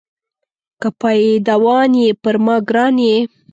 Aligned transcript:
که 0.81 0.87
پایدوان 1.01 1.91
یې 2.01 2.09
پر 2.21 2.35
ما 2.45 2.55
ګران 2.67 2.95
یې. 3.07 3.17